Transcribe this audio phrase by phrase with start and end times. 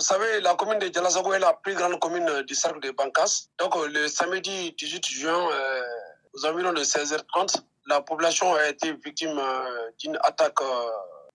[0.00, 3.48] Vous savez, la commune de Djalazago est la plus grande commune du cercle de Bankas.
[3.58, 5.82] Donc, le samedi 18 juin, euh,
[6.32, 10.88] aux environs de 16h30, la population a été victime euh, d'une attaque euh,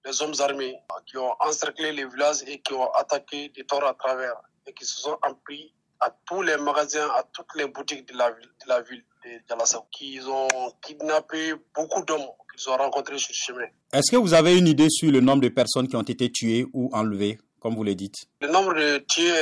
[0.03, 0.75] des hommes armés
[1.05, 4.33] qui ont encerclé les villages et qui ont attaqué des torts à travers
[4.65, 8.31] et qui se sont empris à tous les magasins, à toutes les boutiques de la
[8.31, 13.61] ville de, la ville de qui ont kidnappé beaucoup d'hommes qu'ils ont rencontrés sur le
[13.61, 13.67] chemin.
[13.93, 16.65] Est-ce que vous avez une idée sur le nombre de personnes qui ont été tuées
[16.73, 17.37] ou enlevées?
[17.65, 19.33] Comme vous le dites Le nombre de tués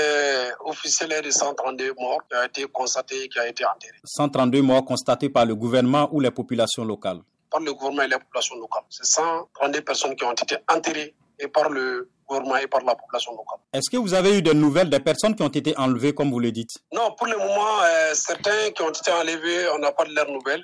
[0.63, 3.97] officiels est de 132 morts qui a été constaté, qui a été enterré.
[4.05, 7.19] 132 morts constatés par le gouvernement ou les populations locales?
[7.51, 8.83] Par le gouvernement et les populations locales.
[8.89, 13.33] C'est 132 personnes qui ont été enterrées et par le gouvernement et par la population
[13.33, 13.59] locale.
[13.73, 16.39] Est-ce que vous avez eu des nouvelles des personnes qui ont été enlevées, comme vous
[16.39, 16.77] le dites?
[16.93, 20.31] Non, pour le moment, euh, certains qui ont été enlevés, on n'a pas de leurs
[20.31, 20.63] nouvelles.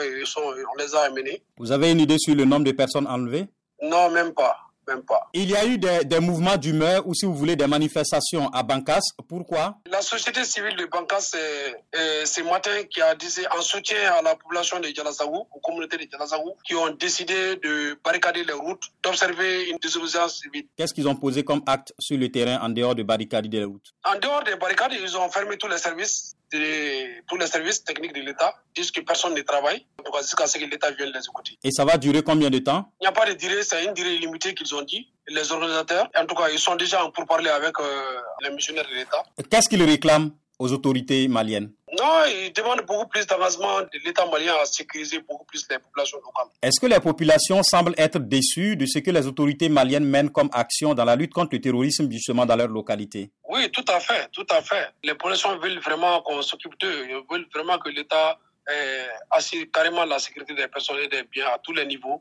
[0.00, 1.42] Ils sont, on les a amenés.
[1.58, 3.48] Vous avez une idée sur le nombre de personnes enlevées?
[3.82, 4.56] Non, même pas.
[4.88, 5.28] Même pas.
[5.32, 8.62] Il y a eu des, des mouvements d'humeur ou, si vous voulez, des manifestations à
[8.62, 9.00] Bankas.
[9.28, 9.78] Pourquoi?
[9.90, 14.36] La société civile de Bankas, c'est ce matin qui a dit, en soutien à la
[14.36, 19.70] population de Djalazaou, aux communautés de Djalazaou, qui ont décidé de barricader les routes, d'observer
[19.70, 20.66] une désobéissance civile.
[20.76, 23.92] Qu'est-ce qu'ils ont posé comme acte sur le terrain en dehors de barricader les routes?
[24.04, 28.14] En dehors des barricades, ils ont fermé tous les services de, tous les services techniques
[28.14, 29.86] de l'État disent que personne ne travaille
[30.20, 31.58] jusqu'à ce que l'État vienne les écouter.
[31.62, 32.92] Et ça va durer combien de temps?
[33.00, 36.08] Il n'y a pas de durée, c'est une durée limitée qu'ils ont dit, les organisateurs.
[36.16, 39.22] En tout cas, ils sont déjà en pourparlers avec euh, les missionnaires de l'État.
[39.50, 41.72] Qu'est-ce qu'ils réclament aux autorités maliennes?
[41.98, 46.18] Non, ils demandent beaucoup plus d'avancement de l'État malien à sécuriser beaucoup plus les populations
[46.18, 46.48] locales.
[46.62, 50.50] Est-ce que les populations semblent être déçues de ce que les autorités maliennes mènent comme
[50.52, 53.30] action dans la lutte contre le terrorisme justement dans leur localité?
[53.48, 54.88] Oui, tout à fait, tout à fait.
[55.02, 57.06] Les populations veulent vraiment qu'on s'occupe d'eux.
[57.08, 58.38] Ils veulent vraiment que l'État
[58.70, 62.20] eh, assure carrément la sécurité des personnes et des biens à tous les niveaux.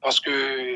[0.00, 0.74] Parce que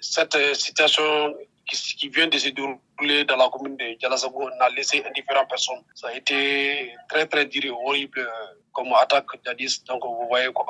[0.00, 1.34] cette situation
[1.66, 5.82] qui, qui, vient de se dérouler dans la commune de Djalazago n'a laissé indifférentes personnes.
[5.94, 8.28] Ça a été très très dur et horrible
[8.72, 9.82] comme attaque jadis.
[9.84, 10.66] Donc vous voyez quoi.